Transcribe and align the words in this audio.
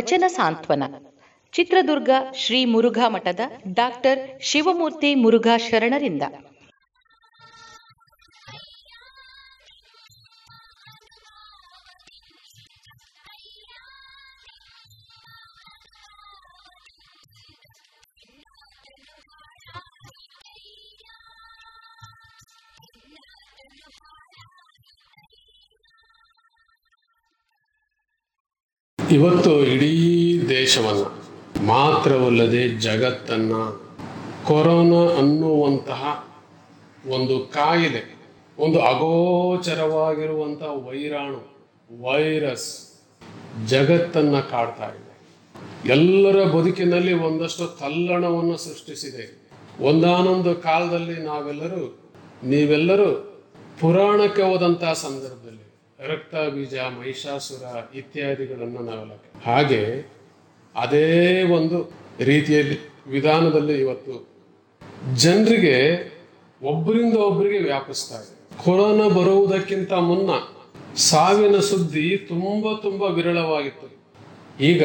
ವಚನ 0.00 0.24
ಸಾಂತ್ವನ. 0.26 0.84
ಚಿತ್ರದುರ್ಗ 1.52 2.10
ಶ್ರೀ 2.34 2.64
ಮುರುಘಾ 2.64 3.08
ಮಠದ 3.08 3.40
ಡಾಕ್ಟರ್ 3.74 4.20
ಶಿವಮೂರ್ತಿ 4.40 5.14
ಮುರುಘಾ 5.14 5.56
ಶರಣರಿಂದ. 5.56 6.22
ಇವತ್ತು 29.10 29.64
ಇಡೀ 29.64 30.42
ದೇಶವನ್ನು 30.48 31.22
ಮಾತ್ರವಲ್ಲದೆ 31.66 32.68
ಜಗತ್ತನ್ನು 32.68 33.90
ಕೊರೋನಾ 34.46 35.18
ಅನ್ನುವಂತಹ 35.18 36.28
ಒಂದು 37.08 37.38
ಕಾಯಿಲೆ, 37.38 38.18
ಒಂದು 38.58 38.80
ಅಗೋಚರವಾಗಿರುವಂತಹ 38.80 40.66
ವೈರಾಣು, 40.66 41.40
ವೈರಸ್ 42.02 43.00
ಜಗತ್ತನ್ನು 43.66 44.50
ಕಾಡ್ತಾ 44.50 44.84
ಇದೆ. 44.84 45.10
ಎಲ್ಲರ 45.92 46.44
ಬದುಕಿನಲ್ಲಿ 46.44 47.12
ಒಂದಷ್ಟು 47.12 47.66
ತಲ್ಲಣವನ್ನು 47.66 48.56
ಸೃಷ್ಟಿಸಿದೆ. 48.56 49.50
ಒಂದಾನೊಂದು 49.80 50.54
ಕಾಲದಲ್ಲಿ 50.54 51.22
ನಾವೆಲ್ಲರೂ, 51.22 52.12
ನೀವೆಲ್ಲರೂ 52.44 53.40
ಪುರಾಣಕ್ಕೆ 53.80 54.42
ಹೋದಂತಹ 54.42 54.92
ಸಂದರ್ಭದಲ್ಲಿ 54.92 55.69
ರಕ್ತ 56.06 56.34
ಬೀಜ 56.34 56.74
ಮಹಿಷಾಸುರ 56.74 57.94
ಇತ್ಯಾದಿಗಳನ್ನು 57.94 58.80
ನಾವೆಲ್ಲ 58.80 59.12
ಹಾಗೆ 59.44 60.12
ಅದೇ 60.74 61.42
ಒಂದು 61.42 61.92
ರೀತಿಯಲ್ಲಿ 62.24 62.78
ವಿಧಾನದಲ್ಲಿ 63.10 63.80
ಇವತ್ತು 63.80 64.28
ಜನರಿಗೆ 65.14 66.06
ಒಬ್ಬರಿಂದ 66.62 67.16
ಒಬ್ಬರಿಗೆ 67.16 67.58
ವ್ಯಾಪಿಸ್ತಾ 67.58 68.14
ಇದೆ. 68.14 68.64
ಕೊರೋನಾ 68.64 69.08
ಬರುವುದಕ್ಕಿಂತ 69.08 69.92
ಮುನ್ನ 69.92 70.30
ಸಾವಿನ 70.96 71.58
ಸುದ್ದಿ 71.58 72.16
ತುಂಬಾ 72.16 72.80
ತುಂಬಾ 72.82 73.08
ವಿರಳವಾಗಿತ್ತು. 73.08 73.90
ಈಗ 74.60 74.84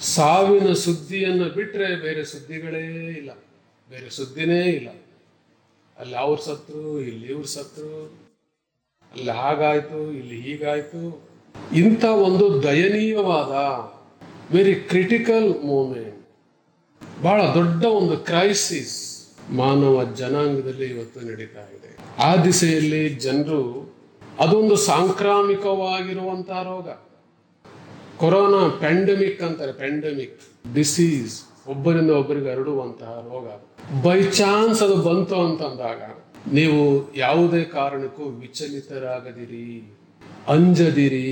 ಸಾವಿನ 0.00 0.72
ಸುದ್ದಿಯನ್ನು 0.72 1.44
ಬಿಟ್ರೆ 1.44 1.96
ಬೇರೆ 1.96 2.24
ಸುದ್ದಿಗಳೇ 2.24 3.06
ಇಲ್ಲ. 3.06 3.30
ಬೇರೆ 3.90 4.10
ಸುದ್ದಿನೇ 4.10 4.60
ಇಲ್ಲ. 4.60 4.88
ಅಲ್ಲಿ 5.98 6.16
ಅವ್ರ 6.16 6.38
ಸತ್ರು, 6.38 7.00
ಇಲ್ಲಿ 7.00 7.26
ಇವ್ರ 7.26 7.44
ಸತ್ರು. 7.44 8.29
ಅಲ್ಲಿ 9.14 9.32
ಹಾಗಾಯ್ತು, 9.42 9.98
ಇಲ್ಲಿ 10.12 10.36
ಹೀಗಾಯ್ತು. 10.40 11.02
ಇಂಥ 11.72 12.04
ಒಂದು 12.04 12.62
ದಯನೀಯವಾದ 12.62 13.52
ವೆರಿ 14.54 14.74
ಕ್ರಿಟಿಕಲ್ 14.74 15.48
ಮೂಮೆಂಟ್ 15.64 16.16
ಬಹಳ 17.22 17.40
ದೊಡ್ಡ 17.54 17.82
ಒಂದು 17.84 18.16
ಕ್ರೈಸಿಸ್ 18.16 18.96
ಮಾನವ 19.50 20.04
ಜನಾಂಗದಲ್ಲಿ 20.20 20.86
ಇವತ್ತು 20.86 21.20
ನಡೀತಾ 21.20 21.64
ಇದೆ. 21.76 21.90
ಆ 22.18 22.30
ದಿಸೆಯಲ್ಲಿ 22.36 23.02
ಜನರು 23.26 23.62
ಅದೊಂದು 24.38 24.76
ಸಾಂಕ್ರಾಮಿಕವಾಗಿರುವಂತಹ 24.76 26.62
ರೋಗ. 26.62 26.88
ಕೊರೋನಾ 28.20 28.62
ಪ್ಯಾಂಡಮಿಕ್ 28.68 29.42
ಅಂತಾರೆ 29.42 29.72
ಪ್ಯಾಂಡಮಿಕ್ 29.72 30.40
ಡಿಸೀಸ್ 30.74 31.36
ಒಬ್ಬರಿಂದ 31.68 32.10
ಒಬ್ಬರಿಗೆ 32.10 32.50
ಹರಡುವಂತಹ 32.52 33.12
ರೋಗ. 33.30 33.46
ಬೈ 34.02 34.18
ಚಾನ್ಸ್ 34.40 34.82
ಅದು 34.82 34.96
ಬಂತು 35.08 35.36
ಅಂತಂದಾಗ 35.46 36.02
ನೀವು 36.48 37.12
ಯಾವುದೇ 37.16 37.64
ಕಾರಣಕ್ಕೂ 37.64 38.24
ವಿಚಲಿತರಾಗದಿರಿ 38.24 39.66
ಅಂಜದಿರಿ. 40.48 41.26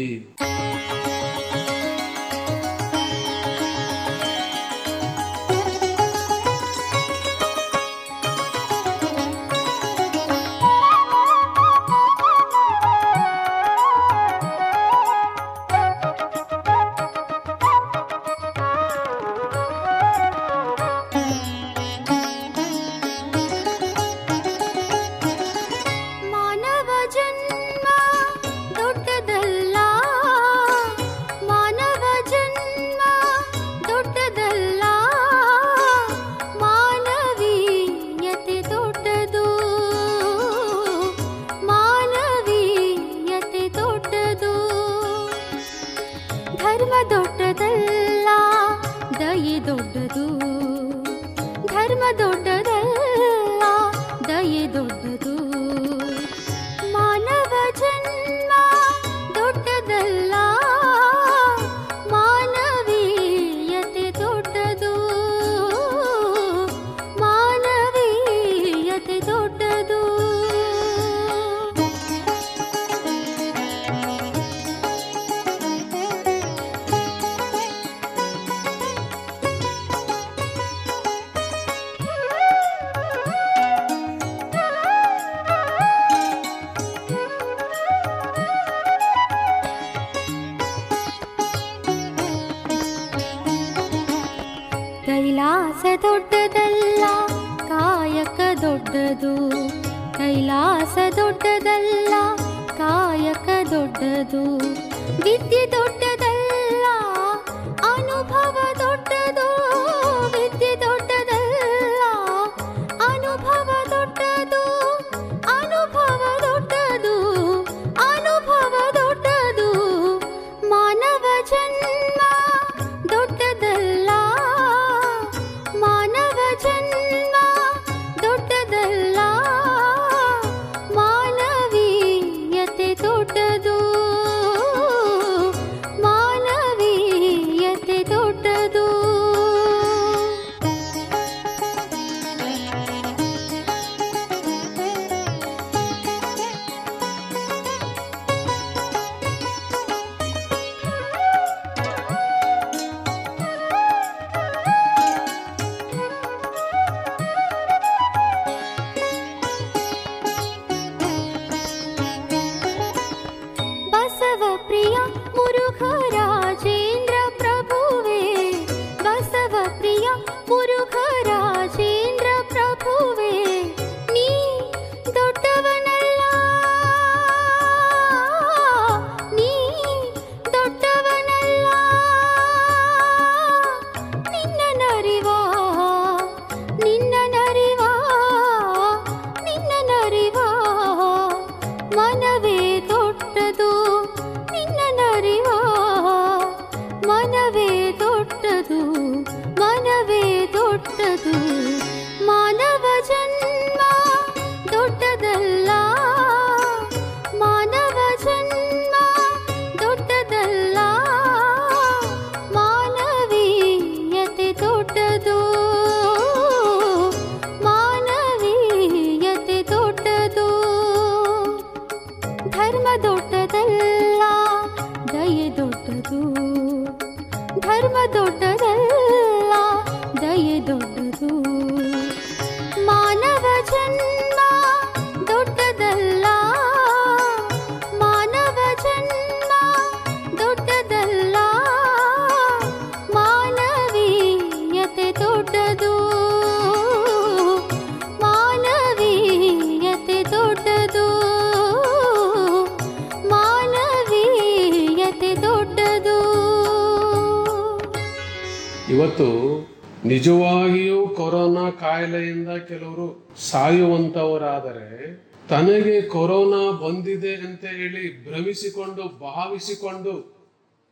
ಭ್ರಮಿಸಿಕೊಂಡು 268.59 269.03
ಭಾವಿಸಿಕೊಂಡು, 269.21 270.13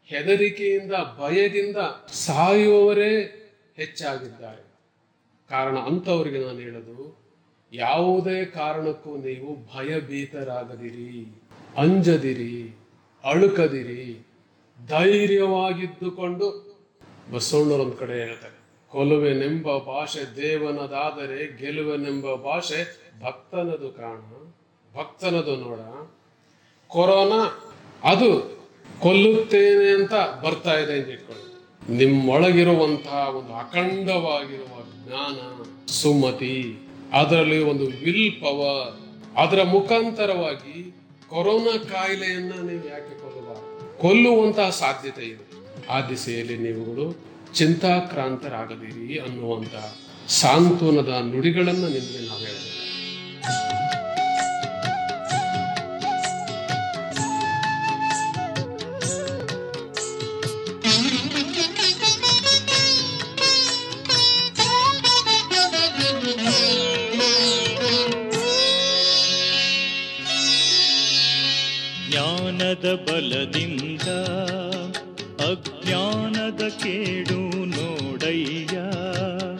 ಹೆದರಿಕೆಯಿಂದ, 0.08 0.92
ಭಯದಿಂದ 1.18 1.76
ಸಾಯುವವರೇ 2.12 3.12
ಹೆಚ್ಚಾಗಿದ್ದಾರೆ. 3.76 4.62
ಕಾರಣ 5.50 5.76
ಅಂಥವರಿಗೆ 5.78 6.38
ನಾನು 6.38 6.58
ಹೇಳೋದು, 6.58 6.98
ಯಾವುದೇ 7.72 8.44
ಕಾರಣಕ್ಕೂ 8.44 9.16
ನೀವು 9.16 9.48
ಭಯಭೀತರಾಗದಿರಿ, 9.74 11.10
ಅಂಜದಿರಿ, 11.76 12.54
ಅಳುಕದಿರಿ, 13.24 14.04
ಧೈರ್ಯವಾಗಿದ್ದುಕೊಂಡು. 14.78 16.48
ಬಸವಣ್ಣವ್ರು 17.32 17.84
ಒಂದ್ 17.84 17.96
ಕಡೆ 17.96 18.16
ಹೇಳ್ತಾರೆ, 18.24 18.58
ಕೊಲುವೆನೆಂಬ 18.92 19.66
ಭಾಷೆ 19.78 20.22
ದೇವನದಾದರೆ 20.36 21.40
ಗೆಲುವೆನೆಂಬ 21.58 22.34
ಭಾಷೆ 22.42 22.80
ಭಕ್ತನದು 23.20 23.90
ಕಾಣ 23.92 24.18
ಭಕ್ತನದು 24.94 25.56
ನೋಡ 25.56 25.80
ಕೊರೋನಾ, 26.90 27.40
ಅದು 28.04 28.28
ಕೊಲ್ಲುತ್ತೇನೆ 29.02 29.88
ಅಂತ 29.90 30.14
ಬರ್ತಾ 30.44 30.74
ಇದೆ 30.78 30.98
ಅಂತ 30.98 31.08
ಇಟ್ಕೊಳ್ಳಿ. 31.08 31.42
ನಿಮ್ಮೊಳಗಿರುವಂತಹ 31.96 33.28
ಒಂದು 33.36 33.54
ಅಖಂಡವಾಗಿರುವ 33.54 34.74
ಜ್ಞಾನ, 35.06 35.36
ಸುಮತಿ, 35.90 36.78
ಅದರಲ್ಲಿ 37.12 37.58
ಒಂದು 37.58 37.84
ವಿಲ್ 37.84 38.40
ಪವರ್, 38.40 38.94
ಅದರ 39.36 39.62
ಮುಖಾಂತರವಾಗಿ 39.62 40.96
ಕೊರೋನಾ 41.28 41.76
ಕಾಯಿಲೆಯನ್ನ 41.84 42.52
ನೀವು 42.52 42.88
ಯಾಕೆ 42.88 43.14
ಕೊಲ್ಲಬಾರದು? 43.20 43.98
ಕೊಲ್ಲುವಂತಹ 43.98 44.70
ಸಾಧ್ಯತೆ 44.70 45.22
ಇದೆ. 45.22 45.46
ಆ 45.90 46.08
ದಿಸೆಯಲ್ಲಿ 46.08 46.56
ನೀವುಗಳು 46.58 47.26
ಚಿಂತಾಕ್ರಾಂತರಾಗದಿರಿ 47.54 49.18
ಅನ್ನುವಂತಹ 49.18 49.96
ಸಾಂತ್ವನದ 50.28 51.08
ನುಡಿಗಳನ್ನು 51.08 51.88
ನಿಮಗೆ 51.88 52.28
ನಾವು 52.28 52.40
ಹೇಳಬೇಕು. 52.40 52.75
ಜ್ಞಾನದ 72.76 72.96
ಬಲದಿಂದ 73.06 74.08
ಅಜ್ಞಾನದ 75.42 76.62
ಕೇಡು 76.82 77.38
ನೋಡಯ್ಯ. 77.72 78.74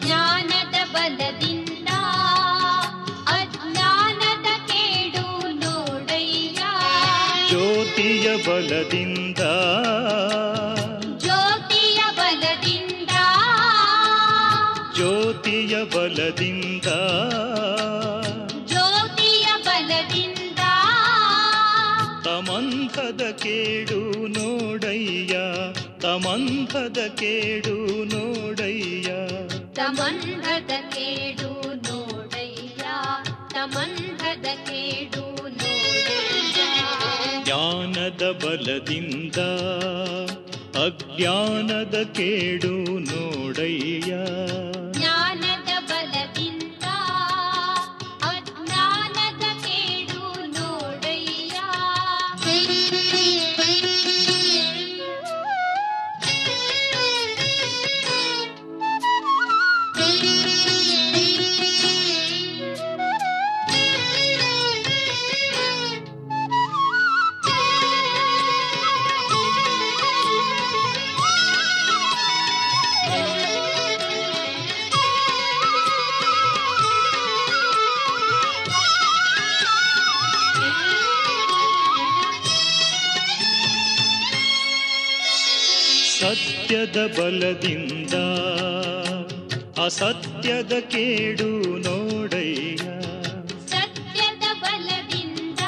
ಜ್ಞಾನದ 0.05 0.77
ಬಲದಿಂದ 0.93 1.89
ಅಜ್ಞಾನದ 3.37 4.49
ಕೇಡು 4.69 5.25
ನೋಡಯ್ಯ. 5.63 6.61
ಜ್ಯೋತಿಯ 7.49 8.27
ಬಲದಿಂದ 8.47 9.41
ಜ್ಯೋತಿಯ 11.17 11.99
ಬಲದಿಂದ 12.19 13.15
ಜ್ಯೋತಿಯ 14.95 15.75
ಬಲದಿಂದ 15.95 16.87
ಕೇಡು 23.47 24.27
ನೋಡಯ್ಯ 24.27 25.37
ತಮಂಧದ 26.01 26.97
ಕೇಡು 27.07 28.03
ನೋಡಯ್ಯ. 28.03 29.09
ತಮಂಧದ 29.75 30.71
ಕೇಡು 30.89 31.75
ನೋಡಯ್ಯ 31.75 32.83
ತಮಂಧದ 33.53 34.45
ಕೇಡು 34.69 35.45
ನೋಡಯ್ಯ. 35.45 36.61
ಜ್ಞಾನದ 37.45 38.23
ಬಲದಿಂದ 38.43 39.37
ಅಜ್ಞಾನದ 40.85 42.03
ಕೇಡು 42.03 42.99
ನೋಡಯ್ಯ. 42.99 44.13
ಸತ್ಯದ 86.19 86.97
ಬಲದಿಂದ 87.19 88.13
ಅಸತ್ಯದ 89.85 90.73
ಕೇಡು 90.79 91.49
ನೋಡಯ್ಯ. 91.77 92.77
ಸತ್ಯದ 93.67 94.45
ಬಲದಿಂದ 94.63 95.59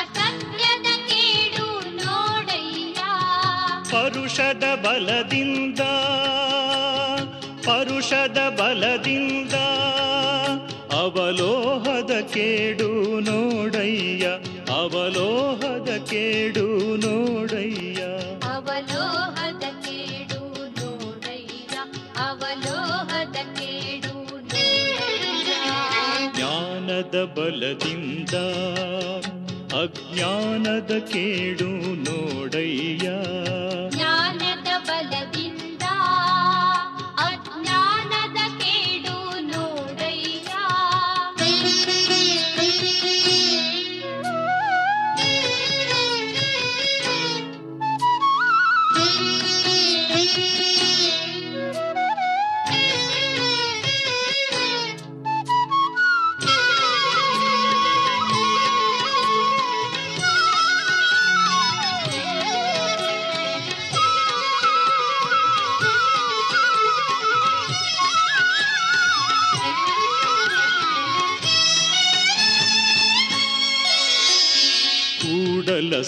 ಅಸತ್ಯದ 0.00 0.88
ಕೇಡು 1.08 1.66
ನೋಡಯ್ಯ. 1.96 3.00
ಪರುಷದ 3.90 4.64
ಬಲದಿಂದ 4.84 5.80
ಪರುಷದ 7.66 8.38
ಬಲದಿಂದ 8.60 9.54
ಅವಲೋಹದ 10.92 12.20
ಕೇಡು 12.20 13.20
ನೋಡಯ್ಯ 13.20 14.26
ಅವಲೋಹದ 14.72 15.88
ಕೇಡು 16.10 16.96
ನೋಡಯ್ಯ. 16.96 18.17
ಜ್ಞಾನದ 26.98 27.18
ಬಲದಿಂದ 27.34 28.34
ಅಜ್ಞಾನದ 29.80 30.92
ಕೇಡು 31.10 31.68
ನೋಡಯ್ಯ. 32.06 33.08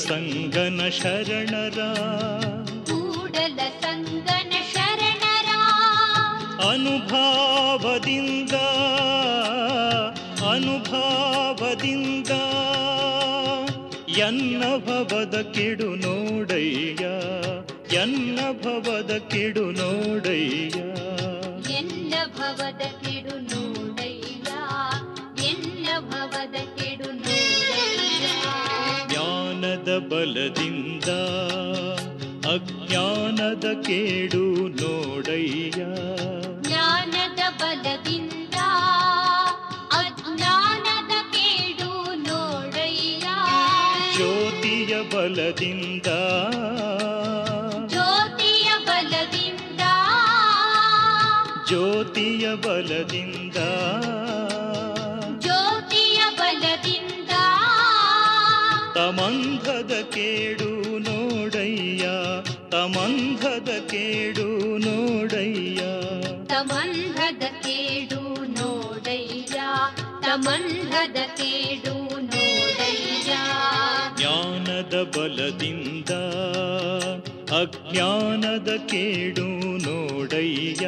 ಸಂಗನ 0.09 0.88
ಶರಣರ. 0.88 1.80
ಕೂಡಲ 2.85 3.61
ಸಂಗನ 3.80 4.52
ಶರಣರ. 4.73 5.49
ಅನುಭಾವದಿಂದ 6.69 8.52
ಅನುಭಾವದಿಂದ 10.50 12.28
ಎನ್ನ 14.19 14.62
ಭವದ 14.87 15.40
ಕಿಡು 15.54 15.95
ನೋಡಯ್ಯ 15.95 17.04
ಎನ್ನ 17.97 18.38
ಭವದ 18.62 19.16
ಕಿಡು 19.30 19.71
ನೋಡಯ್ಯ. 19.71 20.80
ಬಲದಿಂದ 29.99 31.09
ಅಜ್ಞಾನದ 32.47 33.82
ಕೇಡು 33.82 34.68
ನೋಡಯ್ಯ. 34.68 35.80
ಜ್ಞಾನದ 36.61 37.62
ಬಲದಿಂದ 37.62 38.54
ಅಜ್ಞಾನದ 39.92 41.12
ಕೇಡು 41.32 41.90
ನೋಡಯ್ಯ. 42.14 43.26
ಜ್ಯೋತಿಯ 44.16 45.02
ಬಲದಿಂದ 45.02 46.06
ಜ್ಯೋತಿಯ 47.88 48.70
ಬಲದಿಂದ 48.87 49.80
ಜ್ಯೋತಿಯ 51.68 52.54
ಬಲದಿಂದ 52.54 53.39
ತಮಂಧದ 59.00 59.92
ಕೇಡು 60.00 60.99
ನೋಡಯ್ಯ 60.99 62.09
ತಮಂಧದ 62.71 63.69
ಕೇಡು 63.90 64.78
ನೋಡಯ್ಯ. 64.78 65.80
ತಮಂಧದ 66.47 67.42
ಕೇಡು 67.42 68.45
ನೋಡಯ್ಯ 68.45 69.61
ತಮಂಧದ 70.23 71.16
ಕೇಡು 71.16 71.95
ನೋಡಯ್ಯ. 72.21 73.33
ಜ್ಞಾನದ 74.19 75.16
ಬಲದಿಂದ 75.16 76.11
ಅಜ್ಞಾನದ 77.61 78.69
ಕೇಡು 78.76 79.47
ನೋಡಯ್ಯ. 79.78 80.87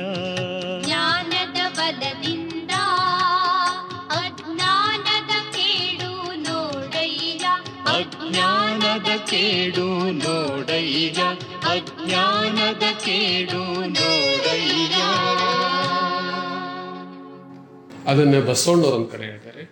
ಜ್ಞಾನದ 0.86 1.78
ಬಲದಿಂದ 1.78 2.41
ಕೇಡು 9.30 9.86
ನೋಡಯ್ಯ, 10.24 11.20
ಅಜ್ಞಾನದ 11.72 12.84
ಕೇಡು 13.04 13.62
ನೋಡಯ್ಯ. 13.98 14.98
ಅದನ್ನೇ 18.08 18.40
ಬಸವಣ್ಣವ್ರ 18.40 18.94
ಒಂದ್ 18.94 19.10
ಕಡೆ 19.10 19.24
ಹೇಳ್ತಾರೆ. 19.24 19.62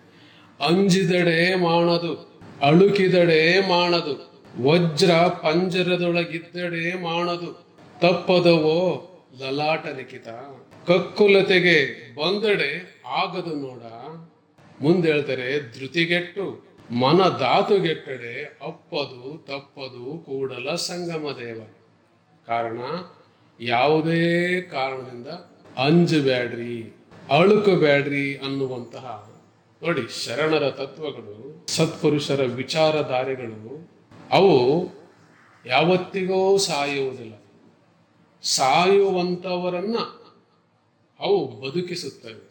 ಅಂಜಿದಡೆ 0.61 1.39
ಮಾಡದು 1.55 2.13
ಅಳುಕಿದಡೆ 2.69 3.43
ಮಾಡದು 3.69 4.15
ವಜ್ರ 4.67 5.13
ಪಂಜರದೊಳಗಿದ್ದಡೆ 5.45 6.85
ಮಾಡದು 7.03 7.51
ತಪ್ಪದವೋ 8.03 8.79
ಲಲಾಟ 9.41 9.87
ಲಿಖಿತ, 9.99 10.29
ಕಕ್ಕುಲತೆಗೆ 10.89 11.77
ಬಂದಡೆ 12.19 12.71
ಆಗದು 13.23 13.55
ನೋಡ. 13.67 13.83
ಮುಂದೆ 14.83 15.07
ಹೇಳ್ತಾರೆ 15.13 15.47
ಧೃತಿಗೆಟ್ಟು 15.79 16.45
ಮನ 16.91 17.29
ಧಾತುಗೆಟ್ಟಡೆ 17.39 18.59
ಅಪ್ಪದು 18.67 19.45
ತಪ್ಪದು 19.47 20.19
ಕೂಡಲ 20.19 20.75
ಸಂಗಮ 20.75 21.29
ದೇವ. 21.41 21.63
ಕಾರಣ, 22.47 22.81
ಯಾವುದೇ 23.61 24.61
ಕಾರಣದಿಂದ 24.61 25.27
ಅಂಜಬೇಡ್ರಿ 25.79 27.07
ಅಳುಕಬೇಡ್ರಿ 27.31 28.37
ಅನ್ನುವಂತಹ 28.37 29.31
ನೋಡಿ 29.83 30.25
ಶರಣರ 30.25 30.71
ತತ್ವಗಳು, 30.71 31.67
ಸತ್ಪುರುಷರ 31.67 32.43
ವಿಚಾರಧಾರೆಗಳು, 32.43 33.91
ಅವು 34.31 34.85
ಯಾವತ್ತಿಗೂ 35.67 36.57
ಸಾಯುವುದಿಲ್ಲ. 36.57 37.35
ಸಾಯುವಂತವರನ್ನ 38.43 39.97
ಅವು 41.21 41.61
ಬದುಕಿಸುತ್ತವೆ. 41.61 42.51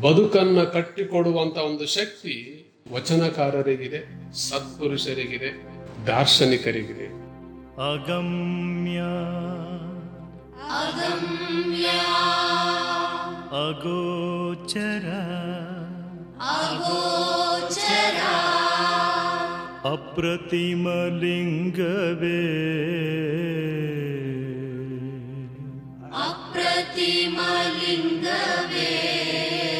ಬದುಕನ್ನ 0.00 0.62
ಕಟ್ಟಿಕೊಡುವಂತ 0.62 1.56
ಒಂದು 1.56 1.86
ಶಕ್ತಿ 1.86 2.57
ವಚನಕಾರರಿಗಿದೆ 2.92 4.32
ಸತ್ಪುರುಷರಿಗಿದೆ 4.32 5.66
ದಾರ್ಶನಿಕರಿಗಿದೆ. 6.06 7.06
ಅಗಮ್ಯ. 7.92 8.98
ಅಗೋಚರ. 13.66 15.06
ಅಪ್ರತಿಮಲಿಂಗವೇ. 19.84 21.08
ಜಗದಗಲ 28.68 29.77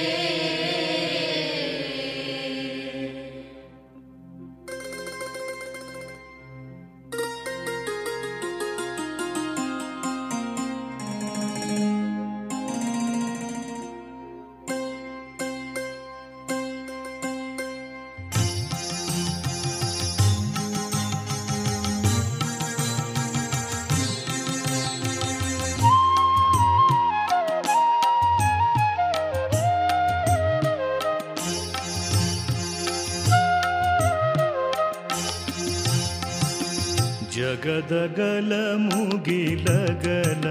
ಜಗದಗಲ 37.38 38.52
ಮುಗಿಲಗಲ. 38.76 40.46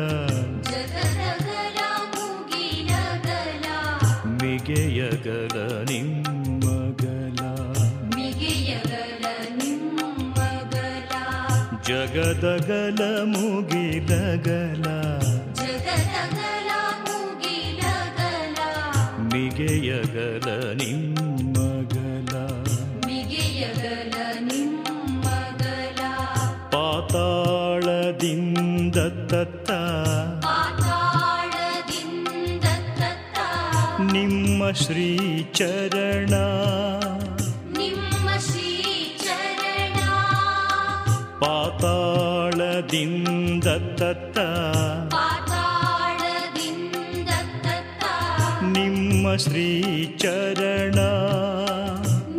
ಮಿಗೆಯಗಲ 4.26 5.84
ನಿಮ್ಮಗಲ. 5.84 7.36
ಜಗದಗಲ 11.84 13.24
ಮುಗಿಲಗಲ. 13.24 14.86
ಮಿಗೆಯಗಲ 19.34 20.74
ನಿಮ್ಮಗಲ 20.74 21.27
ಶ್ರೀಚರಣ. 34.72 36.34
ನಿಮ್ಮ 37.78 38.30
ಶ್ರೀ 38.30 39.18
ಚರಣ 39.20 40.00
ಪಾತಾಳದಿಂದ 41.40 43.64
ತತ್ತ. 43.64 44.40
ಪಾತಾಳದಿಂದ 45.14 47.30
ತತ್ತ. 47.64 48.04
ನಿಮ್ಮ 48.64 49.36
ಶ್ರೀಚರಣ. 49.36 51.00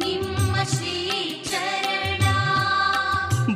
ನಿಮ್ಮ 0.04 0.62
ಶ್ರೀ 0.62 1.44
ಚರಣ 1.50 2.24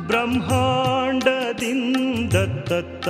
ಬ್ರಹ್ಮಾಂಡದಿಂದ 0.07 2.33
ತತ್ತ. 2.63 3.09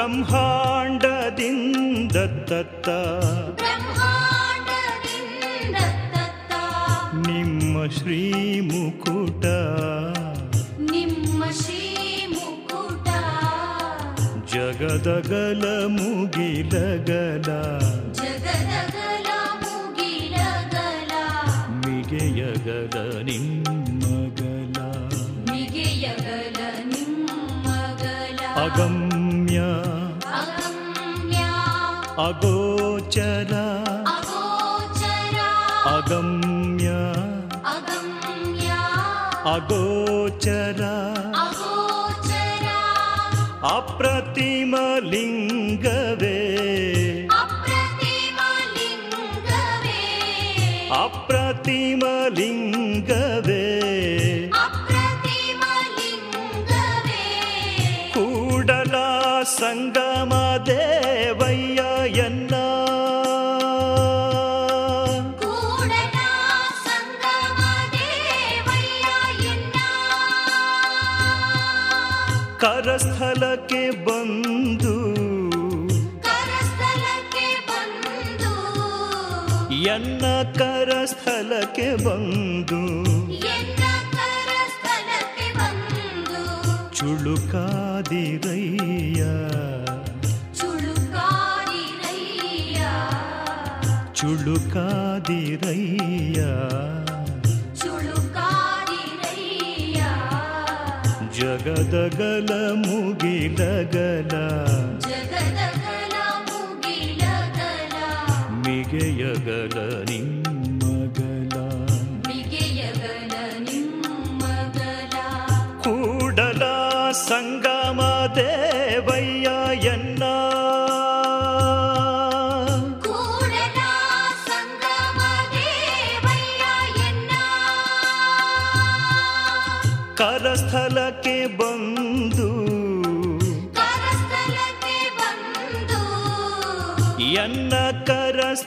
ಬ್ರಹ್ಮಾಂಡದಿಂದ 0.00 1.56
ತತ್ತ 2.48 2.88
ನಿಮ್ಮ 7.26 7.74
ಶ್ರೀ 7.86 8.18
ನಿಮ್ಮ 8.50 8.68
ಶ್ರೀಮುಕುಟ 8.68 9.44
ನಿಮ್ಮ 10.90 11.40
ಶ್ರೀ 11.50 11.78
ಮುಕುಟ. 12.30 13.08
ಜಗದಗಲ 14.52 15.64
ಮುಗಿಲಗಲ 15.86 17.48
ಜಗದಗಲ 18.12 19.28
ಮುಗಿಲಗಲ 19.62 21.12
ಮಿಗೆಯಗಲ 21.86 22.96
ನಿಮ್ಮಗಲ. 23.22 24.76
ಮಿಗೆಯಗಲ 25.50 26.60
ನಿಮ್ಮಗಲ. 26.84 28.40
ಅಗಮ್ಯ 28.64 29.58
अगोचरा। 32.18 33.66
अगम्य। 35.96 36.88
अगोचरा। 39.54 41.10
अप्रतिमलिङ्ग। 43.68 45.86
ಕರಸ್ಥಲಕ್ಕೆ 72.62 73.82
ಬಂದು 74.06 74.94
ಎನ್ನ 79.88 80.24
ಕರಸ್ಥಲಕ್ಕೆ 80.58 81.88
ಬಂದು 82.04 82.80
ಚುಳುಕಾದಿರಯ್ಯ 86.98 89.22
ಚುಳುಕಾದಿರಯ್ಯ 95.02 96.40
ಜಗದಗಲ 101.39 102.51
ಮುಗಿಲಗಲ 102.81 104.33
ಜಗದಗಲ 105.05 106.15
ಮುಗಿಲಗಲ 106.49 107.95
ಮಿಗೆಯಗಲ 108.63 109.77
ನಿಮ್ಮಗಲ 110.09 110.48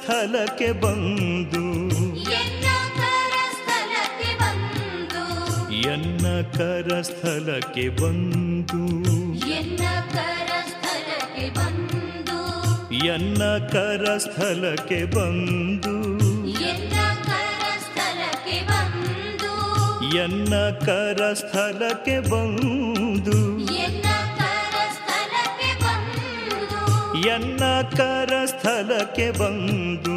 ಸ್ಥಳಕ್ಕೆ 0.03 0.67
ಬಂದು 0.73 1.61
ಎನ್ನ 5.91 6.25
ಕರ 6.55 6.89
ಸ್ಥಳಕ್ಕೆ 7.01 7.85
ಬಂದು 7.97 8.81
ಎನ್ನ 13.05 13.43
ಕರ 13.73 14.05
ಸ್ಥಳಕ್ಕೆ 14.19 15.01
ಬಂದು 15.15 15.93
ಎನ್ನ 20.23 20.55
ಕರ 20.85 21.21
ಸ್ಥಳಕ್ಕೆ 21.35 22.17
ಬಂದು 22.29 23.39
ಶ್ರೀಯನ್ನ 27.23 27.65
ಕರಸ್ಥಲಕ್ಕೆ 27.91 29.27
ಬಂದು 29.31 30.15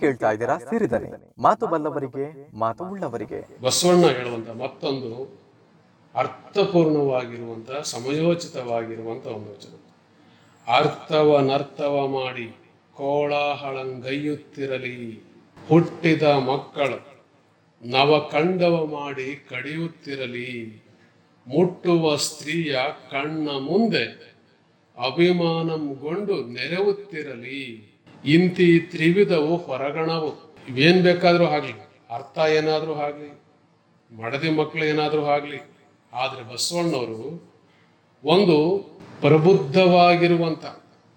ಕೇಳ್ತಾ 0.00 0.32
ಇದ್ದೀರಾ? 0.32 0.58
ಸಿರಿದನೆ 0.58 1.34
ಮಾತು 1.38 1.66
ಬಲ್ಲವರಿಗೆ, 1.66 2.58
ಮಾತು 2.58 2.84
ಉಳ್ಳವರಿಗೆ. 2.84 3.62
ಬಸವಣ್ಣ 3.62 4.06
ಹೇಳುವಂತ 4.06 4.48
ಮತ್ತೊಂದು 4.48 5.40
ಅರ್ಥಪೂರ್ಣವಾಗಿರುವಂತ, 6.14 7.70
ಸಮಯೋಚಿತವಾಗಿರುವಂತ 7.70 9.26
ಒಂದು 9.26 9.50
ವಚನ. 9.50 9.80
ಅರ್ಥವನರ್ಥವ 10.66 12.06
ಮಾಡಿ 12.06 12.56
ಕೋಳಾಹಳಂಗೈಯುತ್ತಿರಲಿ 12.94 15.22
ಹುಟ್ಟಿದ 15.68 16.22
ಮಕ್ಕಳು 16.22 17.20
ನವಕಂಡವ 17.82 18.86
ಮಾಡಿ 18.86 19.44
ಕಡಿಯುತ್ತಿರಲಿ. 19.48 20.82
ಮುಟ್ಟುವ 21.46 22.16
ಸ್ತ್ರೀಯ 22.16 22.78
ಕಣ್ಣ 23.10 23.48
ಮುಂದೆ 23.48 24.30
ಅಭಿಮಾನಂಗೊಂಡು 24.98 26.44
ನೆರವುತ್ತಿರಲಿ 26.44 27.89
ಇಂತಿ 28.24 28.80
ತ್ರಿವಿಧವು 28.80 29.56
ಹೊರಗಣವು. 29.56 30.54
ಇವೇನ್ 30.68 31.02
ಬೇಕಾದ್ರೂ 31.02 31.44
ಆಗ್ಲಿ, 31.44 31.72
ಅರ್ಥ 32.10 32.38
ಏನಾದ್ರೂ 32.38 32.94
ಆಗ್ಲಿ, 32.94 33.42
ಮಡದಿ 34.16 34.50
ಮಕ್ಕಳು 34.50 34.84
ಏನಾದ್ರೂ 34.84 35.24
ಆಗ್ಲಿ, 35.24 35.56
ಆದ್ರೆ 36.12 36.52
ಬಸವಣ್ಣವರು 36.52 37.50
ಒಂದು 38.24 38.78
ಪ್ರಬುದ್ಧವಾಗಿರುವಂತ 39.20 40.64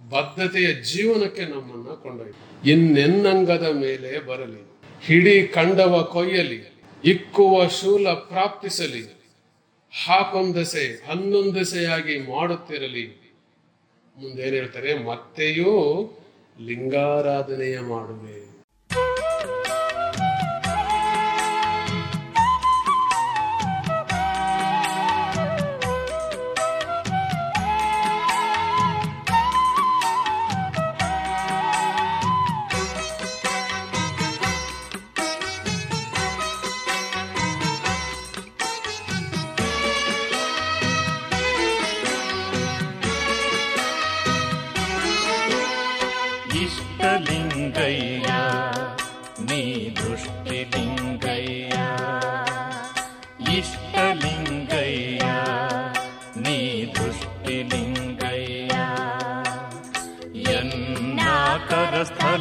ಬದ್ಧತೆಯ 0.09 0.73
ಜೀವನಕ್ಕೆ 0.73 1.41
ನಮ್ಮನ್ನ 1.41 1.87
ಕೊಂಡೊಯ್ತು 2.03 2.69
ಇನ್ನೆನ್ನಂಗದ 2.69 3.67
ಮೇಲೆ 3.67 4.25
ಬರಲಿ, 4.25 4.77
ಹಿಡಿ 5.05 5.47
ಕಂಡವ 5.47 6.01
ಕೊಯ್ಯಲಿ, 6.03 6.73
ಇಕ್ಕುವ 7.03 7.67
ಶೂಲ 7.67 8.13
ಪ್ರಾಪ್ತಿಸಲಿ 8.13 9.23
ಹಾಕೊಂದಸೆ 10.05 11.03
ಹನ್ನೊಂದಸೆಯಾಗಿ 11.07 12.17
ಮಾಡುತ್ತಿರಲಿ. 12.17 13.23
ಮುಂದೇನ್ 14.17 14.55
ಹೇಳ್ತಾರೆ 14.55 15.03
ಮತ್ತೆಯೂ 15.03 15.73
ಲಿಂಗಾರಾಧನೆಯ 16.59 17.79
ಮಾಡುವೆ 17.79 18.52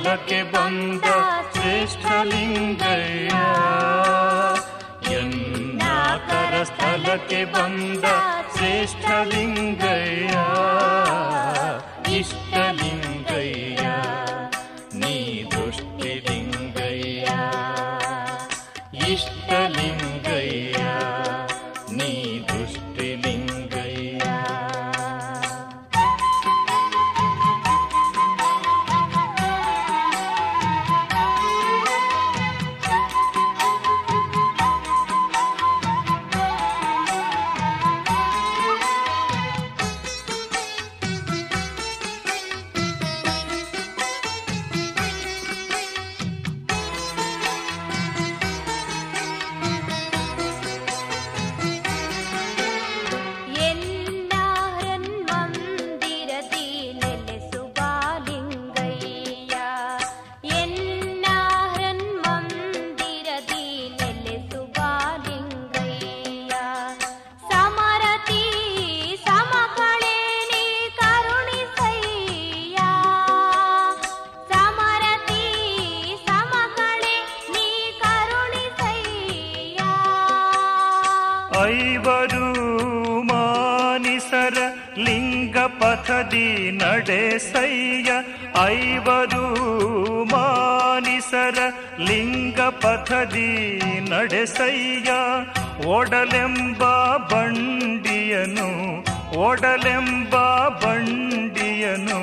के 0.03 0.43
बन्द 0.53 1.05
श्रेष्ठलिङ्गया 1.57 3.43
यन्नातरस्थलके 6.13 7.43
बन्द 7.55 8.05
श्रेष्ठलिङ्गया 8.57 10.47
ಸೈಯ 87.39 88.11
ಐವರು 88.65 89.47
ಮಾನಿಸರ 90.25 91.59
ಲಿಂಗ 91.99 92.61
ಪಥದಿ 92.61 93.81
ನಡೆಸಯ್ಯ. 94.11 95.11
ಒಡಲೆಂಬ 95.87 96.83
ಬಂಡಿಯನು 97.17 98.71
ಒಡಲೆಂಬ 99.39 100.35
ಬಂಡಿಯನು 100.69 102.21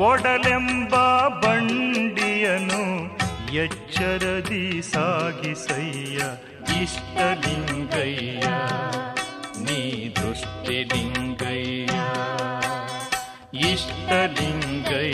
ಒಡಲೆಂಬ 0.00 0.94
ಬಂಡಿಯನು. 1.28 2.82
ಎಚ್ಚರದಿ 3.54 4.82
ಸಾಗಿಸಯ್ಯ, 4.82 6.18
ಇಷ್ಟಲಿಂಗಯ್ಯ, 6.82 8.46
ನೀ 9.64 9.80
ದೃಷ್ಟಿಲಿಂಗ 10.08 11.21
அஷ்டலிங்கை 14.14 15.08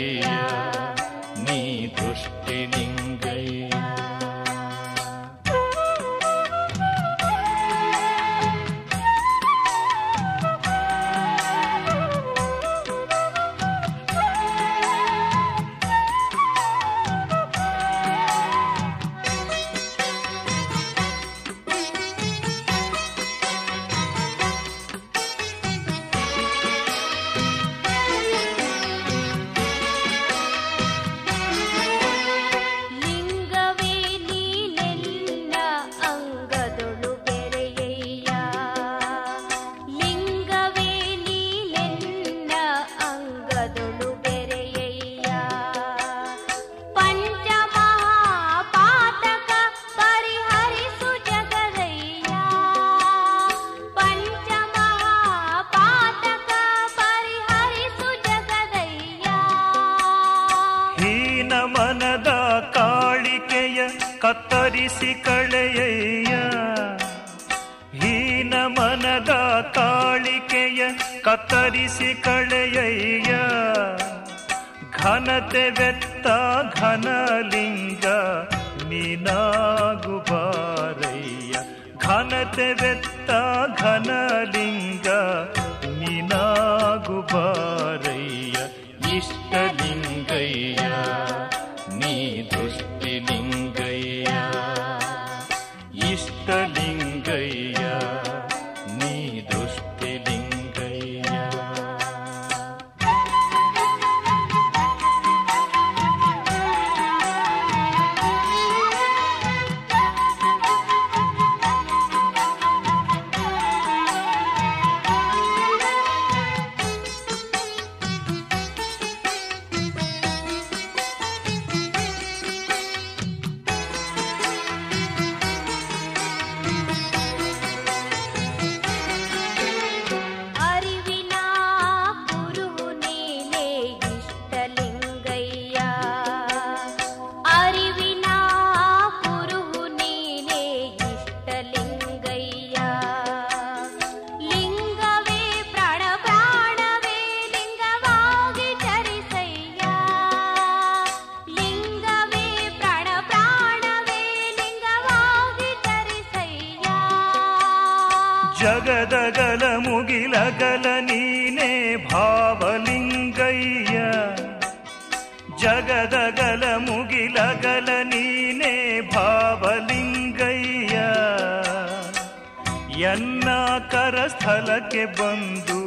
ಎನ್ನ 173.01 173.49
ಕರಸ್ಥಲಕ್ಕೆ 173.91 175.05
ಬಂದು 175.05 175.79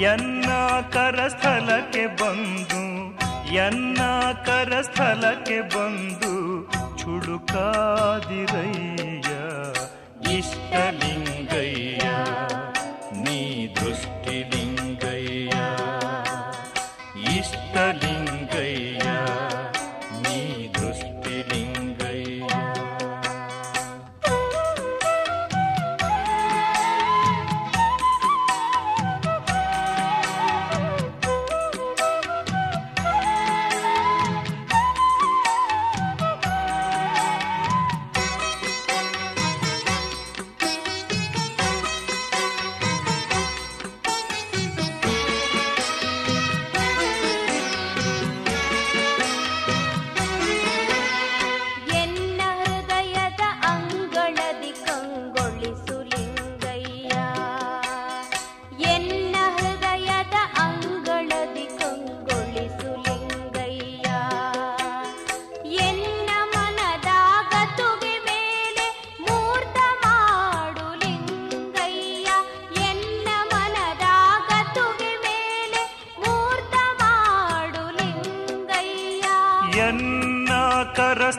ಎನ್ನ 0.00 0.50
ಕರಸ್ಥಲಕ್ಕೆ 0.92 2.06
ಬಂದು 2.06 2.82
ಎನ್ನ 3.54 4.00
ಕರಸ್ಥಲಕ್ಕೆ 4.46 5.60
ಬಂದು 5.60 6.34
ಚುಡುಕಾದಿರಯ್ಯ 6.98 7.68
ಇಷ್ಟಲಿಂಗಯ್ಯ 10.38 12.04
ನೀ 13.22 13.66
ದೃಷ್ಟಿಲಿಂಗ. 13.74 14.67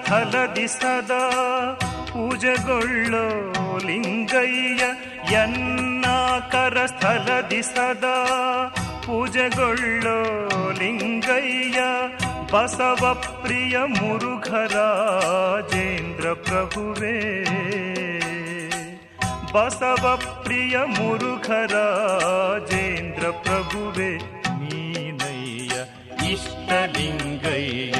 ಕರಸ್ಥಲದಿ 0.10 0.68
ಸದಾ 0.68 1.24
ಪೂಜೆಗೊಳ್ಳೋ 2.08 3.78
ಲಿಂಗಯ್ಯ 3.78 4.84
ಎನ್ನ 5.34 6.06
ಕರಸ್ಥಲದಿ 6.52 7.62
ಸದಾ 7.62 8.16
ಪೂಜೆಗೊಳ್ಳೋ 9.06 10.18
ಲಿಂಗಯ್ಯ 10.72 11.80
ಬಸವ 12.52 13.24
ಪ್ರಿಯ 13.44 13.78
ಮುರುಘರಾಜೇಂದ್ರ 13.78 16.34
ಪ್ರಭುವೇ. 16.34 17.46
ಬಸವ 19.54 20.22
ಪ್ರಿಯ 20.44 20.78
ಮುರುಘರಾಜೇಂದ್ರ 20.86 23.30
ಪ್ರಭುವೇ. 23.30 24.18
ನೀನಯ್ಯ 24.48 25.76
ಇಷ್ಟಲಿಂಗಯ್ಯ 26.32 27.99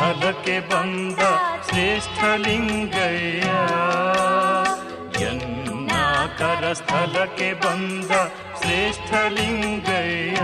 ಕರಸ್ಥಲಕ್ಕೆ 0.00 0.60
ಬಂದ 0.60 1.18
ಶ್ರೇಷ್ಠಲಿಂಗಯ್ಯ. 1.68 3.48
ಎನ್ನಾಕರ 5.24 6.72
ಸ್ಥಳಕ್ಕೆ 6.72 7.52
ಬಂದ 7.52 8.10
ಶ್ರೇಷ್ಠಲಿಂಗಯ್ಯ. 8.60 10.40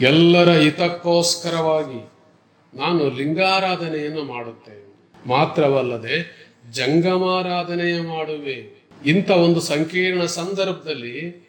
ಎಲ್ಲರ 0.00 0.58
ಹಿತಕ್ಕೋಸ್ಕರವಾಗಿ 0.58 2.10
ನಾನು 2.74 3.10
ಲಿಂಗಾರಾಧನೆಯನ್ನು 3.10 4.24
ಮಾಡುತ್ತೇನೆ. 4.24 5.10
ಮಾತ್ರವಲ್ಲದೆ 5.28 6.48
ಜಂಗಮಾರಾಧನೆಯ 6.72 8.00
ಮಾಡುವೆ. 8.00 8.86
ಇಂಥ 9.06 9.30
ಒಂದು 9.30 9.60
ಸಂಕೀರ್ಣ 9.60 10.24
ಸಂದರ್ಭದಲ್ಲಿ 10.24 11.48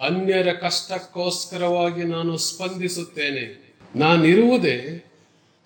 ಅನ್ಯರ 0.00 0.52
ಕಷ್ಟಕ್ಕೋಸ್ಕರವಾಗಿ 0.52 2.04
ನಾನು 2.04 2.36
ಸ್ಪಂದಿಸುತ್ತೇನೆ. 2.36 3.74
ನಾನಿರುವುದೇ 3.96 5.04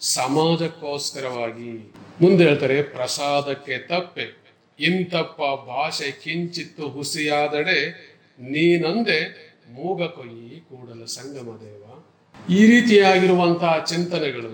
ಸಮಾಜಕ್ಕೋಸ್ಕರವಾಗಿ. 0.00 1.92
ಮುಂದೆ 2.20 2.44
ಹೇಳ್ತಾರೆ, 2.44 2.82
ಪ್ರಸಾದಕ್ಕೆ 2.82 3.78
ತಪ್ಪೆ. 3.78 4.54
ಇಂತಪ್ಪ 4.80 5.40
ಭಾಷೆ 5.70 6.10
ಕಿಂಚಿತ್ತು 6.10 6.88
ಹುಸಿಯಾದಡೆ, 6.88 8.08
ನೀನಂದೆ 8.40 9.48
ಮೂಗ 9.72 10.02
ಕೊಯ್ಯಿ 10.02 10.60
ಕೂಡಲ 10.60 11.04
ಸಂಗಮ 11.04 11.56
ದೇವ 11.60 11.87
ಈ 12.56 12.60
ರೀತಿಯಾಗಿರುವಂತಹ 12.66 13.72
ಚಿಂತನೆಗಳು 13.92 14.52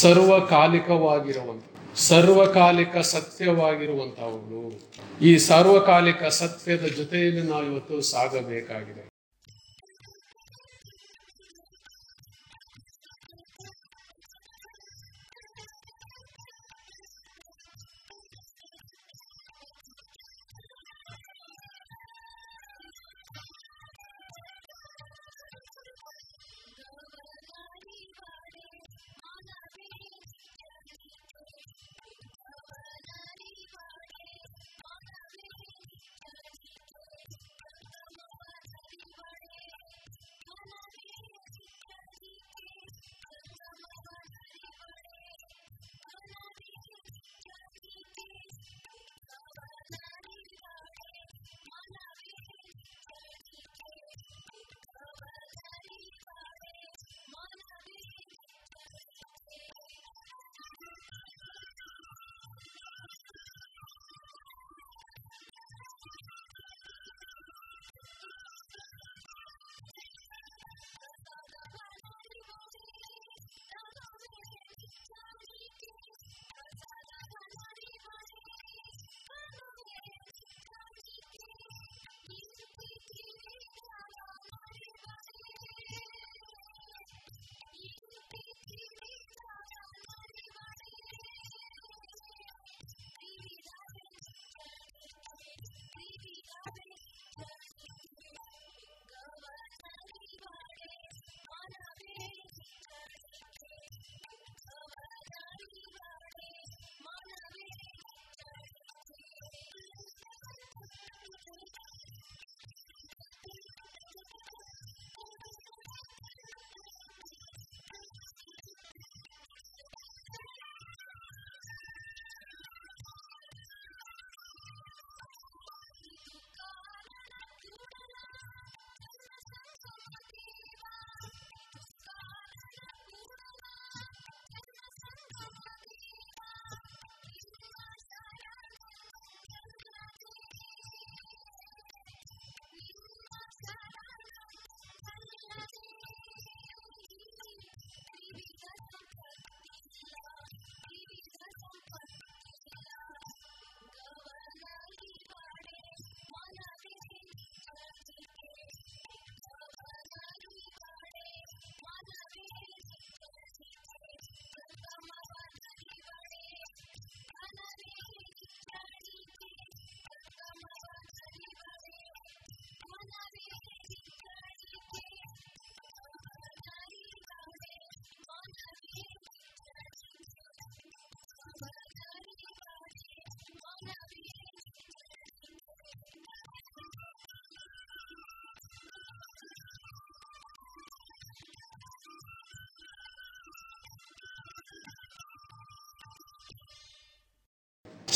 ಸರ್ವಕಾಲಿಕವಾಗಿರುವಂತ 0.00 1.64
ಸರ್ವಕಾಲಿಕ 2.08 2.96
ಸತ್ಯವಾಗಿರುವಂತಹವುಗಳು 3.12 4.64
ಈ 5.28 5.32
ಸಾರ್ವಕಾಲಿಕ 5.46 6.22
ಸತ್ಯದ 6.40 6.84
ಜೊತೆಯಲ್ಲಿ 6.98 7.42
ನಾವು 7.48 7.64
ಇವತ್ತು 7.70 7.96
ಸಾಗಬೇಕಾಗಿದೆ. 8.12 9.02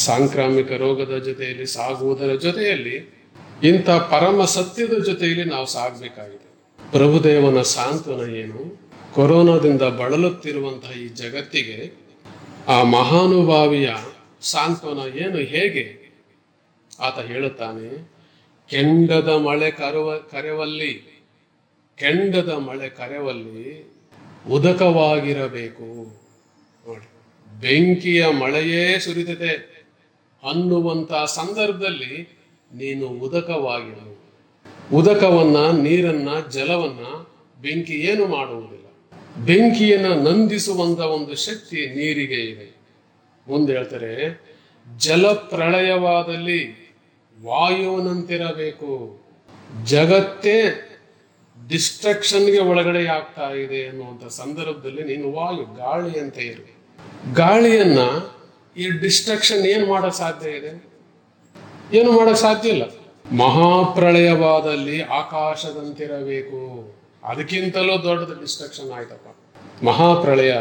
ಸಾಂಕ್ರಾಮಿಕ 0.06 0.72
ರೋಗದ 0.72 1.14
ಜೊತೆಯಲ್ಲಿ, 1.18 1.66
ಸಾಗುವುದರ 1.66 2.32
ಜೊತೆಯಲ್ಲಿ, 2.34 2.96
ಇಂಥ 3.62 3.88
ಪರಮ 4.12 4.44
ಸತ್ಯದ 4.44 4.96
ಜೊತೆಯಲ್ಲಿ 5.04 5.44
ನಾವು 5.44 5.66
ಸಾಗಬೇಕಾಗಿದೆ. 5.66 6.46
ಪ್ರಭುದೇವನ 6.92 7.60
ಸಾಂತ್ವನ 7.74 8.22
ಏನು? 8.34 8.62
ಕೊರೋನಾದಿಂದ 9.14 9.84
ಬಳಲುತ್ತಿರುವಂತಹ 10.00 10.94
ಈ 11.02 11.06
ಜಗತ್ತಿಗೆ 11.22 11.78
ಆ 12.68 12.76
ಮಹಾನುಭಾವಿಯ 12.96 13.88
ಸಾಂತ್ವನ 14.42 15.00
ಏನು, 15.16 15.38
ಹೇಗೆ? 15.54 15.84
ಆತ 17.00 17.18
ಹೇಳುತ್ತಾನೆ, 17.30 17.88
ಕೆಂಡದ 18.70 19.30
ಮಳೆ 19.46 19.70
ಕರುವ, 19.70 20.08
ಕರೆವಲ್ಲಿ, 20.32 20.92
ಕೆಂಡದ 21.98 22.52
ಮಳೆ 22.68 22.88
ಕರೆವಲ್ಲಿ 23.00 23.64
ಉದಕವಾಗಿರಬೇಕು. 24.50 25.88
ನೋಡಿ, 26.86 27.08
ಬೆಂಕಿಯ 27.48 28.22
ಮಳೆಯೇ 28.42 28.84
ಸುರಿದಿದೆ 28.98 29.75
ಅನ್ನುವಂತ 30.42 31.12
ಸಂದರ್ಭದಲ್ಲಿ 31.12 32.38
ನೀನು 32.74 33.06
ಉದಕವಾಗಿರು 33.06 34.16
ಉದಕವನ್ನ, 34.96 35.82
ನೀರನ್ನ, 35.82 36.28
ಜಲವನ್ನ 36.50 37.04
ಬೆಂಕಿ 37.62 37.92
ಏನು 37.92 38.26
ಮಾಡುವುದಿಲ್ಲ. 38.26 38.86
ಬೆಂಕಿಯನ್ನ 39.44 40.06
ನಂದಿಸುವಂತ 40.06 40.98
ಒಂದು 40.98 41.36
ಶಕ್ತಿ 41.36 41.76
ನೀರಿಗೆ 41.76 42.34
ಇದೆ. 42.34 42.76
ಮುಂದೆ 43.48 43.72
ಹೇಳ್ತಾರೆ 43.72 44.40
ಜಲ 44.98 45.26
ಪ್ರಳಯವಾದಲ್ಲಿ 45.26 46.94
ವಾಯುವನಂತಿರಬೇಕು. 47.44 49.20
ಜಗತ್ತೇ 49.84 50.62
ಡಿಸ್ಟ್ರಕ್ಷನ್ಗೆ 51.68 52.58
ಒಳಗಡೆ 52.58 53.06
ಆಗ್ತಾ 53.06 53.50
ಇದೆ 53.50 53.88
ಅನ್ನುವಂಥ 53.88 54.24
ಸಂದರ್ಭದಲ್ಲಿ 54.24 55.04
ನೀನು 55.04 55.32
ವಾಯು, 55.32 55.76
ಗಾಳಿಯಂತೆ 55.76 56.40
ಇರು. 56.40 56.76
ಗಾಳಿಯನ್ನ 57.34 57.98
ಈ 58.76 58.90
ಡಿಸ್ಟ್ರಕ್ಷನ್ 58.90 59.66
ಏನು 59.66 59.86
ಮಾಡೋ 59.86 60.10
ಸಾಧ್ಯ 60.10 60.50
ಇದೆ? 60.50 60.90
ಏನು 61.92 62.12
ಮಾಡೋ 62.12 62.34
ಸಾಧ್ಯ 62.34 62.68
ಇಲ್ಲ. 62.68 62.82
ಮಹಾಪ್ರಳಯವಾದಲ್ಲಿ 63.32 65.02
ಆಕಾಶದಂತಿರಬೇಕು. 65.02 66.60
ಅದಕ್ಕಿಂತಲೂ 67.24 68.02
ದೊಡ್ಡದು 68.02 68.40
ಡಿಸ್ಟ್ರಕ್ಷನ್ 68.40 68.92
ಆಯ್ತಪ್ಪ. 68.92 69.36
ಮಹಾಪ್ರಳಯ 69.84 70.54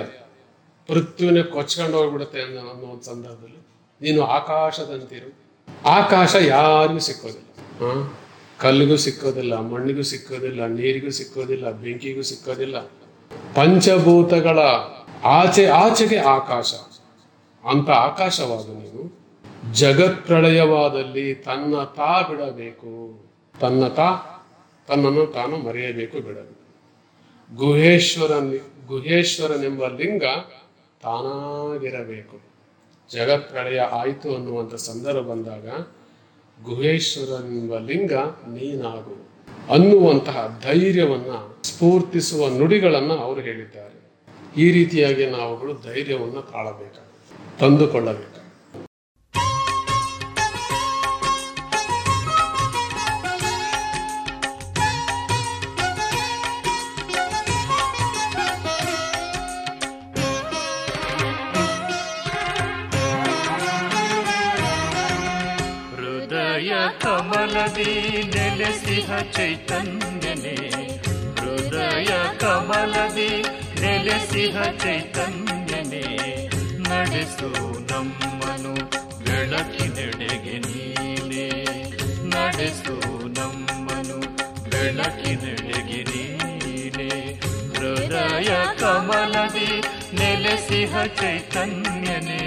ಪೃಥ್ವಿನ 0.87 1.41
ಕೊಚ್ಕೊಂಡು 1.41 1.97
ಹೋಗ್ಬಿಡುತ್ತೆ 1.97 2.41
ಅನ್ನೋ 2.41 2.59
ಅನ್ನೋ 2.59 2.87
ಒಂದು 2.87 3.03
ಸಂದರ್ಭದಲ್ಲಿ. 3.03 3.67
ನೀನು 4.01 4.23
ಆಕಾಶದಂತಿರು. 4.23 5.29
ಆಕಾಶ 5.85 6.35
ಯಾರಿಗೂ 6.35 6.99
ಸಿಕ್ಕೋದಿಲ್ಲ. 6.99 7.49
ಹಾ 7.81 8.19
ಕಲ್ಲಿಗೂ 8.59 8.95
ಸಿಕ್ಕೋದಿಲ್ಲ, 8.95 9.59
ಮಣ್ಣಿಗೂ 9.59 10.01
ಸಿಕ್ಕೋದಿಲ್ಲ, 10.01 10.65
ನೀರಿಗೂ 10.65 11.09
ಸಿಕ್ಕೋದಿಲ್ಲ, 11.09 11.71
ಬೆಂಕಿಗೂ 11.71 12.21
ಸಿಕ್ಕೋದಿಲ್ಲ. 12.21 12.79
ಪಂಚಭೂತಗಳ 13.55 14.59
ಆಚೆ 15.23 15.65
ಆಚೆಗೆ 15.65 16.17
ಆಕಾಶ. 16.17 16.73
ಅಂತ 17.65 17.89
ಆಕಾಶವಾದ 17.89 18.69
ನೀನು. 18.69 19.03
ಜಗತ್ಪ್ರಳಯವಾದಲ್ಲಿ 19.73 21.35
ತನ್ನ 21.35 21.83
ತಾ 21.83 22.27
ಬಿಡಬೇಕು. 22.29 22.91
ತನ್ನ 23.61 23.87
ತಾ, 23.87 24.09
ತನ್ನನ್ನು 24.87 25.25
ತಾನು 25.25 25.57
ಮರೆಯಬೇಕು 25.57 26.17
ಬಿಡಬೇಕು 26.19 26.61
ಗುಹೇಶ್ವರ 27.49 28.31
ಗುಹೇಶ್ವರನೆಂಬ 28.87 29.87
ಲಿಂಗ 29.87 30.23
ತಾನಾಗಿರಬೇಕು. 31.03 32.37
ಜಗತ್ಪ್ರಳಯ 33.09 33.79
ಆಯಿತು 33.79 34.35
ಅನ್ನುವಂಥ 34.35 34.73
ಸಂದರ್ಭ 34.73 35.25
ಬಂದಾಗ 35.25 35.67
ಗುಹೇಶ್ವರನೆಂಬ 36.63 37.77
ಲಿಂಗ 37.77 38.13
ನೀನಾಗು 38.47 39.15
ಅನ್ನುವಂತಹ 39.69 40.59
ಧೈರ್ಯವನ್ನ 40.63 41.31
ಸ್ಫೂರ್ತಿಸುವ 41.63 42.47
ನುಡಿಗಳನ್ನ 42.57 43.13
ಅವರು 43.13 43.41
ಹೇಳಿದ್ದಾರೆ. 43.41 43.95
ಈ 44.57 44.71
ರೀತಿಯಾಗಿ 44.71 45.25
ನಾವುಗಳು 45.25 45.73
ಧೈರ್ಯವನ್ನು 45.73 46.41
ತಾಳಬೇಕಾಗುತ್ತೆ 46.51 47.04
ತಂದುಕೊಳ್ಳಬೇಕು 47.59 48.31
ಹೃದಯ 65.95 66.71
ಕಮಲದಿ 67.01 67.91
ನೆಲೆಸಿಹ 68.35 69.17
ಚೈತನ್ಯನೇ. 69.31 70.57
ಹೃದಯ 71.39 72.11
ಕಮಲದಿ 72.39 73.31
ನೆಲೆಸಿಹ 73.81 74.61
ಚೈತನ್ಯನೇ 74.63 75.44
ನಡೆಸು 76.95 77.49
ನಮ್ಮನು 77.91 78.73
ಬೆಳಕಿನೆಡೆಗೆ 79.23 80.59
ನೀನೆ. 80.59 81.49
ನಡೆಸು 82.29 83.27
ನಮ್ಮನು 83.27 84.19
ಬೆಳಕಿನೆಡೆಗೆ 84.69 86.03
ನೀನೆ. 86.03 87.33
ಹೃದಯ 87.69 88.65
ಕಮಲದಿ 88.79 89.81
ನೆಲೆಸಿಹ 90.15 91.05
ಚೈತನ್ಯನೇ. 91.05 92.44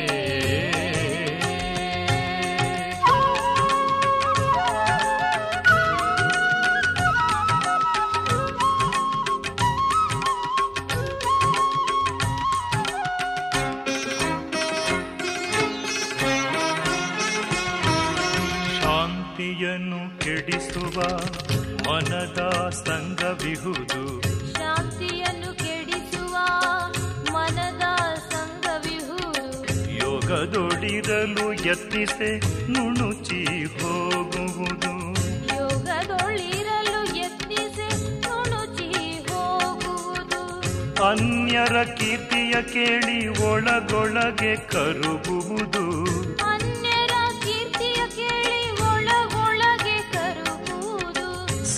ಶಾಂತಿಯನ್ನು 19.59 20.19
ಕೆಡಿಸುವ 20.19 21.01
ಮನದ 21.91 22.69
ಸಂಗವಿಹುದು. 22.71 24.23
ಶಾಂತಿಯನ್ನು 24.53 25.59
ಕೆಡಿಸುವ 25.59 26.37
ಮನದ 27.33 27.83
ಸಂಘವಿಹುದು 28.31 29.67
ಯೋಗದೊಡಿರಲು 29.97 31.53
ಯತ್ನಿಸೆ 31.53 32.39
ನುಣುಚಿ 32.67 33.45
ಹೋಗುವುದು. 33.65 34.95
ಯೋಗದೊಳಿರಲು 35.57 37.17
ಯತ್ನಿಸೆ 37.19 37.89
ನುಣುಚಿ 38.21 38.93
ಹೋಗುವುದು. 39.29 40.43
ಅನ್ಯರ 41.05 41.83
ಕೀರ್ತಿಯ 41.83 42.63
ಕೇಳಿ 42.63 43.29
ಒಳಗೊಳಗೆ 43.29 44.57
ಕರುಗುವುದು. 44.57 46.08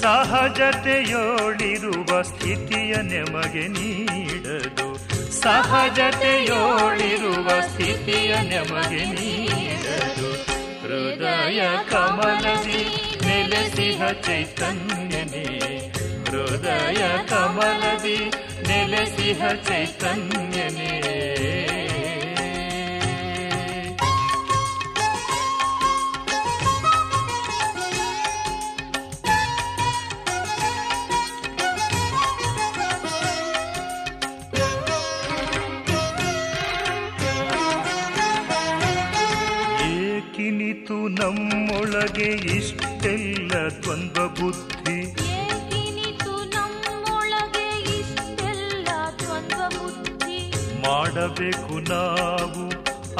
ಸಹಜತೆಯೋಳಿರುವ 0.00 2.22
ಸ್ಥಿತಿಯ 2.22 2.94
ನೆಮಗೆ 2.94 3.68
ನೀಡದು. 3.68 5.00
ಸಹಜತೆಯೋಳಿರುವ 5.40 7.60
ಸ್ಥಿತಿಯ 7.60 8.34
ನೆಮಗೆ 8.34 9.04
ನೀಡದು. 9.04 10.46
ಹೃದಯ 10.82 11.68
ಕಮಲದಿ 11.90 12.86
ನೆಲೆಸಿಹ 13.26 14.10
ಚೈತನ್ಯನೇ. 14.10 15.92
ಹೃದಯ 16.24 17.28
ಕಮಲದಿ 17.28 18.30
ನೆಲೆಸಿಹ 18.68 19.42
ಚೈತನ್ಯನೇ. 19.68 21.09
ನಮ್ಮೊಳಗೆ 42.00 42.28
ಇಷ್ಟೆಲ್ಲ 42.56 43.52
ದ್ವಂದ್ವ 43.82 44.20
ಬುದ್ಧಿ? 44.28 44.94
ನಮ್ಮೊಳಗೆ 46.54 47.66
ಇಷ್ಟೆಲ್ಲ 47.98 48.88
ದ್ವಂದ್ವ 49.18 49.60
ಬುದ್ಧಿ? 49.68 50.38
ಮಾಡಬೇಕು 50.86 51.74
ನಾವು 51.88 52.64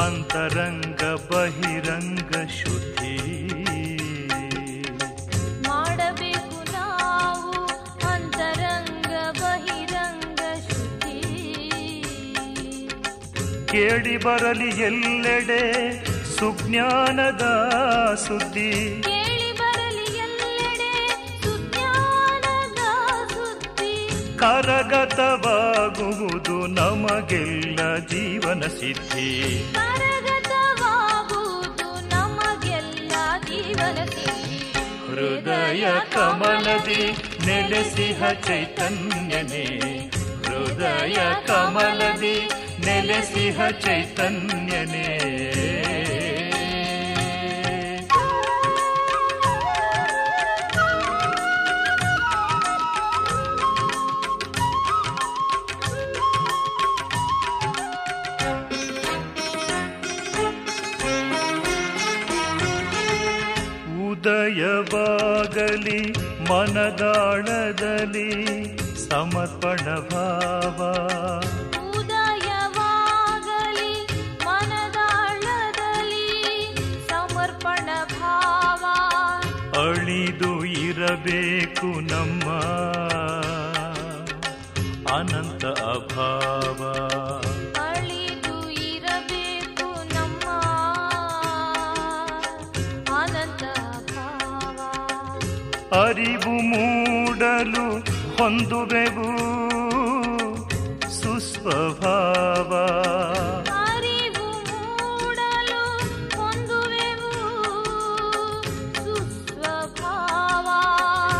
ಅಂತರಂಗ 0.05 1.03
ಬಹಿರಂಗ 1.31 2.33
ಶುದ್ಧಿ. 2.61 3.15
ಮಾಡಬೇಕು 5.69 6.73
ನಾವು 6.73 7.53
ಅಂತರಂಗ 8.07 9.13
ಬಹಿರಂಗ 9.43 10.41
ಶುದ್ಧಿ? 10.69 11.19
ಕೇಳಿ 13.67 14.17
ಬರಲಿ 14.17 14.71
ಎಲ್ಲೆಡೆ 14.83 15.63
ಸುಜ್ಞಾನದ 16.41 17.75
ಸುದ್ದಿ. 18.15 19.03
ಕರಗತವಾಗುವುದು 24.39 26.67
ನಮಗೆಲ್ಲ 26.67 27.97
ಜೀವನ 27.97 28.61
ಸಿದ್ಧಿ. 28.61 29.65
ನಮಗೆಲ್ಲ 32.13 33.13
ಜೀವನ 33.45 34.05
ಹೃದಯ 35.09 35.87
ಕಮಲದಿ 36.13 37.17
ನೆಲೆಸಿಹ 37.47 38.31
ಚೈತನ್ಯನೇ. 38.31 40.11
ಹೃದಯ 40.47 41.17
ಕಮಲದಿ 41.47 42.51
ನೆಲೆಸಿಹ 42.87 43.69
ಚೈತನ್ಯನೇ. 43.69 45.80
ಮನದಾಳದಲ್ಲಿ 66.51 68.31
ಸಮರ್ಪಣ 69.11 69.99
ಭಾವ. 70.11 70.79
ಉದಯವಾಗಲಿ 71.99 73.93
ಮನದಾಳದಲ್ಲಿ 74.45 76.29
ಸಮರ್ಪಣ 77.09 77.89
ಭಾವ. 78.21 78.85
ಅಳಿದು 79.81 80.65
ಇರಬೇಕು 80.65 81.87
ನಮ್ಮ 81.87 82.51
ಅನಂತ 85.17 85.65
ಅಭಾವ. 85.67 86.60
ಅರಿವು 95.95 96.51
ಮೂಡಲು 96.51 98.05
ಹೊಂದುವೆವು. 98.37 99.61
ಸುಸ್ವಭಾವ. 101.23 102.89
ಅರಿವು 103.73 104.53
ಮೂಡಲು 104.53 106.01
ಹೊಂದುವೆವು. 106.41 107.33
ಸುಸ್ವಭಾವ. 108.95 110.69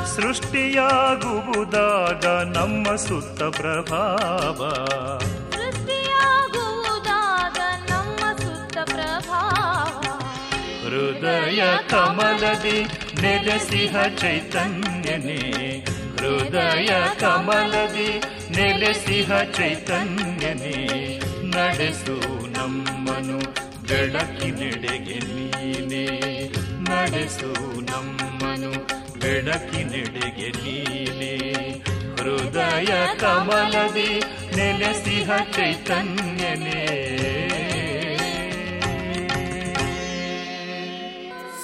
ಸೃಷ್ಟಿಯಾಗುವುದಾಗ 0.05 2.57
ನಮ್ಮ 2.57 2.97
ಸುತ್ತ 2.97 3.43
ಪ್ರಭಾವ. 3.43 4.87
ಸೃಷ್ಟಿಯಾಗುವುದಾಗ 5.51 7.91
ನಮ್ಮ 7.91 8.37
ಸುತ್ತ 8.37 8.79
ಪ್ರಭಾವ. 8.79 10.03
ಹೃದಯ 10.85 11.65
ಕಮಲದಿ 11.91 13.10
ನೆಲೆಸಿಹ 13.23 14.03
ಚೈತನ್ಯನೇ, 14.03 15.41
ಹೃದಯ 16.19 16.89
ಕಮಲದಿ 17.21 18.21
ನೆಲೆಸಿಹ 18.51 19.41
ಚೈತನ್ಯನೇ, 19.43 21.21
ನಡೆಸು 21.45 22.17
ನಮ್ಮನು 22.51 23.39
ಬೆಳಕಿನೆಡೆಗೆ 23.89 25.19
ನೀನೇ, 25.19 26.07
ನಡೆಸು 26.81 27.81
ನಮ್ಮನು 27.81 28.73
ಬೆಳಕಿನೆಡೆಗೆ 29.21 30.49
ನೀನೇ, 30.49 31.37
ಹೃದಯ 32.19 33.17
ಕಮಲದಿ 33.19 34.23
ನೆಲೆಸಿಹ 34.57 35.31
ಚೈತನ್ಯನೇ. 35.53 37.50